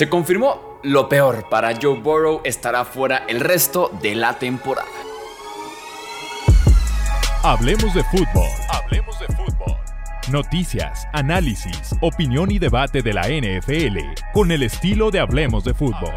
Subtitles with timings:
[0.00, 4.88] Se confirmó lo peor para Joe Burrow estará fuera el resto de la temporada.
[7.42, 8.48] Hablemos de fútbol.
[8.70, 9.76] Hablemos de fútbol.
[10.32, 13.98] Noticias, análisis, opinión y debate de la NFL
[14.32, 16.14] con el estilo de Hablemos de fútbol.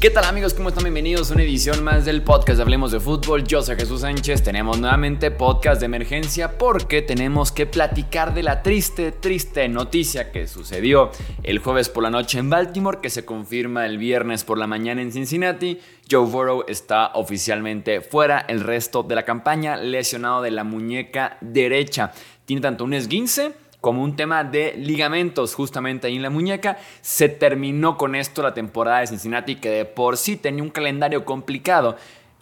[0.00, 0.54] ¿Qué tal amigos?
[0.54, 0.84] ¿Cómo están?
[0.84, 3.44] Bienvenidos a una edición más del podcast de Hablemos de Fútbol.
[3.44, 4.42] Yo soy Jesús Sánchez.
[4.42, 10.48] Tenemos nuevamente podcast de emergencia porque tenemos que platicar de la triste, triste noticia que
[10.48, 11.10] sucedió
[11.42, 15.02] el jueves por la noche en Baltimore, que se confirma el viernes por la mañana
[15.02, 15.78] en Cincinnati.
[16.10, 22.12] Joe Burrow está oficialmente fuera el resto de la campaña, lesionado de la muñeca derecha.
[22.46, 26.78] Tiene tanto un esguince como un tema de ligamentos justamente ahí en la muñeca.
[27.00, 31.24] Se terminó con esto la temporada de Cincinnati que de por sí tenía un calendario
[31.24, 31.96] complicado.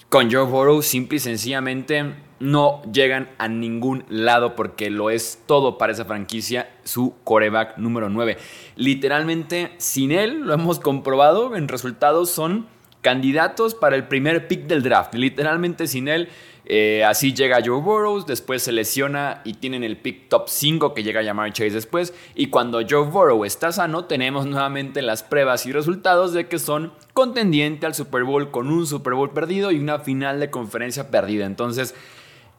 [0.09, 5.77] Con Joe Burrow simple y sencillamente no llegan a ningún lado porque lo es todo
[5.77, 8.39] para esa franquicia, su coreback número 9.
[8.77, 12.67] Literalmente sin él, lo hemos comprobado, en resultados son
[13.01, 15.15] candidatos para el primer pick del draft.
[15.15, 16.29] Literalmente sin él
[16.71, 21.03] eh, así llega Joe Burrow, después se lesiona y tienen el pick top 5 que
[21.03, 22.13] llega a llamar Chase después.
[22.35, 26.93] Y cuando Joe Burrow está sano, tenemos nuevamente las pruebas y resultados de que son
[27.15, 31.47] contendiente al Super Bowl con un Super Bowl perdido y una final de conferencia perdida.
[31.47, 31.95] Entonces,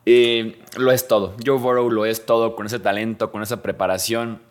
[0.08, 1.36] eh, lo es todo.
[1.46, 4.42] Joe Burrow lo es todo con ese talento, con esa preparación.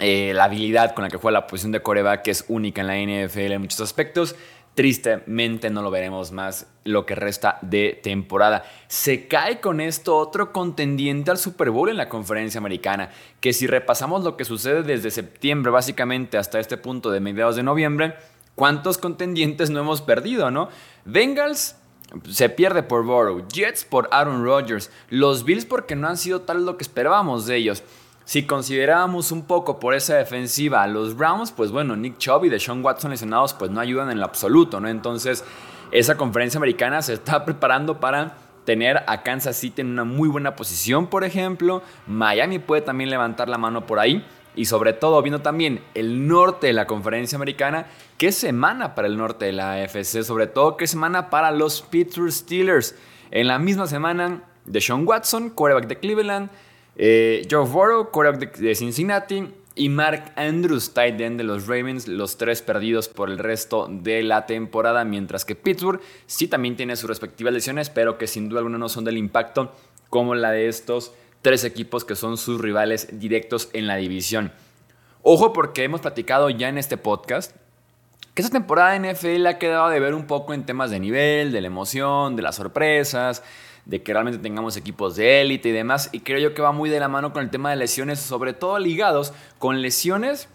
[0.00, 2.86] Eh, la habilidad con la que juega la posición de coreback que es única en
[2.88, 4.34] la NFL en muchos aspectos.
[4.78, 8.62] Tristemente no lo veremos más lo que resta de temporada.
[8.86, 13.66] Se cae con esto otro contendiente al Super Bowl en la conferencia americana, que si
[13.66, 18.14] repasamos lo que sucede desde septiembre básicamente hasta este punto de mediados de noviembre,
[18.54, 20.68] ¿cuántos contendientes no hemos perdido, no?
[21.04, 21.74] Bengals
[22.30, 26.64] se pierde por Burrow, Jets por Aaron Rodgers, los Bills porque no han sido tal
[26.64, 27.82] lo que esperábamos de ellos.
[28.28, 32.50] Si considerábamos un poco por esa defensiva a los Browns, pues bueno, Nick Chubb y
[32.50, 34.88] Deshaun Watson lesionados pues no ayudan en lo absoluto, ¿no?
[34.88, 35.46] Entonces,
[35.92, 40.56] esa conferencia americana se está preparando para tener a Kansas City en una muy buena
[40.56, 41.82] posición, por ejemplo.
[42.06, 44.22] Miami puede también levantar la mano por ahí.
[44.54, 47.86] Y sobre todo, viendo también el norte de la conferencia americana,
[48.18, 52.30] qué semana para el norte de la AFC, sobre todo qué semana para los Pittsburgh
[52.30, 52.94] Steelers.
[53.30, 56.50] En la misma semana, Deshaun Watson, quarterback de Cleveland,
[56.98, 62.36] eh, Joe Burrow, quarterback de, Cincinnati, y Mark Andrews, tight end de los Ravens, los
[62.36, 67.08] tres perdidos por el resto de la temporada, mientras que Pittsburgh sí también tiene sus
[67.08, 69.72] respectivas lesiones, pero que sin duda alguna no son del impacto
[70.10, 74.52] como la de estos tres equipos que son sus rivales directos en la división.
[75.22, 77.54] Ojo porque hemos platicado ya en este podcast
[78.38, 81.50] que esta temporada de NFL ha quedado de ver un poco en temas de nivel,
[81.50, 83.42] de la emoción, de las sorpresas,
[83.84, 86.08] de que realmente tengamos equipos de élite y demás.
[86.12, 88.52] Y creo yo que va muy de la mano con el tema de lesiones, sobre
[88.52, 90.48] todo ligados con lesiones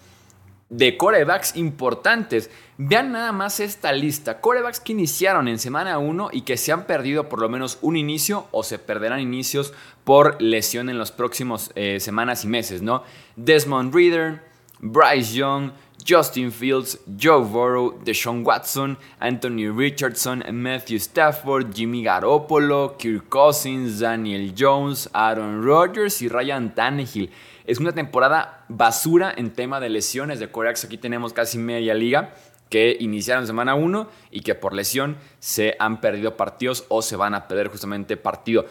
[0.70, 2.50] de corebacks importantes.
[2.78, 4.40] Vean nada más esta lista.
[4.40, 7.98] Corebacks que iniciaron en semana 1 y que se han perdido por lo menos un
[7.98, 9.74] inicio o se perderán inicios
[10.06, 13.04] por lesión en los próximos eh, semanas y meses, ¿no?
[13.36, 14.42] Desmond Reader,
[14.80, 15.72] Bryce Young,
[16.04, 24.54] Justin Fields, Joe Burrow, Deshaun Watson, Anthony Richardson, Matthew Stafford, Jimmy Garoppolo, Kirk Cousins, Daniel
[24.58, 27.30] Jones, Aaron Rodgers y Ryan Tannehill.
[27.66, 30.86] Es una temporada basura en tema de lesiones de Coreax.
[30.86, 32.34] Aquí tenemos casi media liga
[32.70, 37.36] que iniciaron semana 1 y que por lesión se han perdido partidos o se van
[37.36, 38.66] a perder justamente partido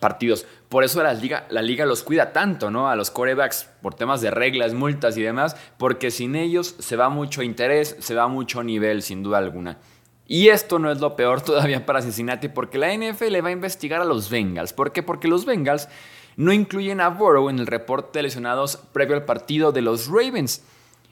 [0.00, 0.46] partidos.
[0.68, 2.88] Por eso la liga, la liga los cuida tanto, ¿no?
[2.88, 7.08] A los corebacks por temas de reglas, multas y demás, porque sin ellos se va
[7.08, 9.78] mucho interés, se va mucho nivel, sin duda alguna.
[10.26, 14.00] Y esto no es lo peor todavía para Cincinnati, porque la NFL va a investigar
[14.02, 14.72] a los Bengals.
[14.72, 15.02] ¿Por qué?
[15.02, 15.88] Porque los Bengals
[16.36, 20.62] no incluyen a Burrow en el reporte de lesionados previo al partido de los Ravens.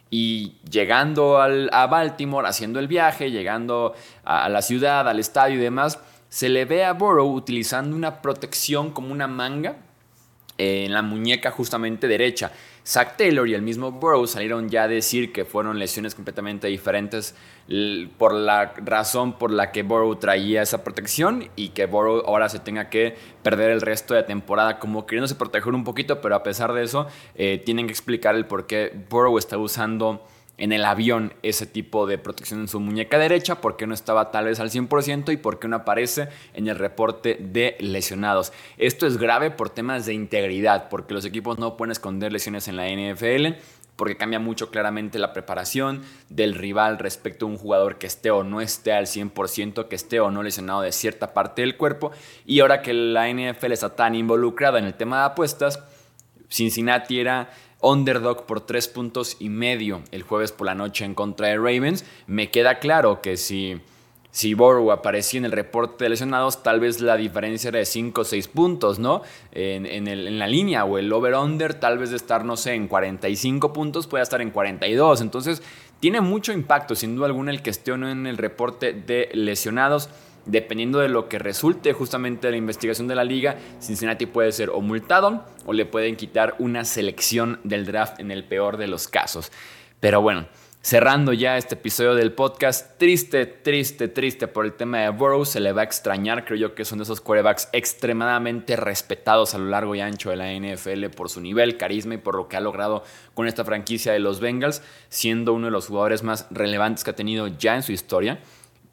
[0.09, 5.99] Y llegando a Baltimore, haciendo el viaje, llegando a la ciudad, al estadio y demás,
[6.37, 9.77] se le ve a Burrow utilizando una protección como una manga
[10.59, 12.53] en la muñeca justamente derecha.
[12.87, 17.35] Zach Taylor y el mismo Burrow salieron ya a decir que fueron lesiones completamente diferentes
[18.19, 22.59] por la razón por la que Burrow traía esa protección y que Burrow ahora se
[22.59, 26.43] tenga que perder el resto de la temporada como queriéndose proteger un poquito, pero a
[26.43, 30.23] pesar de eso eh, tienen que explicar el por qué Burrow está usando
[30.59, 34.47] en el avión ese tipo de protección en su muñeca derecha, porque no estaba tal
[34.47, 38.53] vez al 100% y porque no aparece en el reporte de lesionados.
[38.79, 42.77] Esto es grave por temas de integridad, porque los equipos no pueden esconder lesiones en
[42.77, 43.59] la NFL.
[43.97, 48.45] porque cambia mucho claramente la preparación del rival respecto a un jugador que esté o
[48.45, 52.11] no esté al 100%, que esté o no lesionado de cierta parte del cuerpo.
[52.45, 55.83] Y ahora que la NFL está tan involucrada en el tema de apuestas,
[56.51, 57.51] Cincinnati era
[57.81, 62.05] underdog por tres puntos y medio el jueves por la noche en contra de Ravens.
[62.27, 63.81] Me queda claro que si,
[64.31, 64.57] si
[64.93, 68.49] aparecía en el reporte de lesionados, tal vez la diferencia era de 5 o 6
[68.49, 69.23] puntos, ¿no?
[69.53, 73.73] En, en, la línea o el over-under, tal vez de estar, no sé, en 45
[73.73, 75.21] puntos, puede estar en 42.
[75.21, 75.63] Entonces,
[76.01, 80.11] tiene mucho impacto, sin duda alguna, el que esté en el reporte de lesionados
[80.47, 84.71] dependiendo de lo que resulte justamente de la investigación de la liga, Cincinnati puede ser
[84.71, 89.09] o multado o le pueden quitar una selección del draft en el peor de los
[89.09, 89.53] casos.
[90.01, 90.47] Pero bueno,
[90.87, 95.59] cerrando ya este episodio del podcast, triste, triste, triste por el tema de Burrow, se
[95.59, 99.65] le va a extrañar, creo yo que son de esos quarterbacks extremadamente respetados a lo
[99.65, 102.61] largo y ancho de la NFL por su nivel, carisma y por lo que ha
[102.61, 103.03] logrado
[103.35, 107.17] con esta franquicia de los Bengals, siendo uno de los jugadores más relevantes que ha
[107.17, 108.39] tenido ya en su historia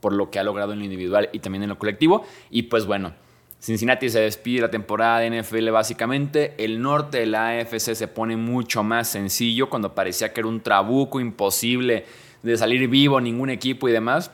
[0.03, 2.25] por lo que ha logrado en lo individual y también en lo colectivo.
[2.51, 3.13] Y pues bueno,
[3.61, 6.55] Cincinnati se despide la temporada de NFL básicamente.
[6.57, 10.59] El norte de la AFC se pone mucho más sencillo cuando parecía que era un
[10.59, 12.05] trabuco imposible
[12.41, 14.31] de salir vivo ningún equipo y demás.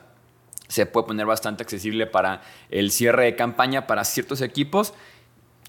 [0.68, 2.42] Se puede poner bastante accesible para
[2.72, 4.95] el cierre de campaña para ciertos equipos.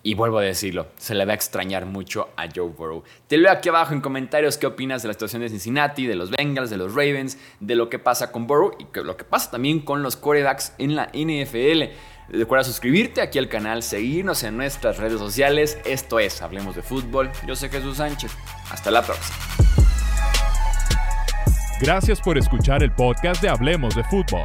[0.02, 3.04] Y vuelvo a decirlo, se le va a extrañar mucho a Joe Burrow.
[3.26, 6.30] Te leo aquí abajo en comentarios qué opinas de la situación de Cincinnati, de los
[6.30, 9.80] Bengals, de los Ravens, de lo que pasa con Burrow y lo que pasa también
[9.80, 11.92] con los quarterbacks en la NFL.
[12.30, 15.78] Recuerda suscribirte aquí al canal, seguirnos en nuestras redes sociales.
[15.84, 17.30] Esto es Hablemos de Fútbol.
[17.46, 18.32] Yo soy Jesús Sánchez.
[18.70, 19.36] Hasta la próxima.
[21.80, 24.44] Gracias por escuchar el podcast de Hablemos de Fútbol.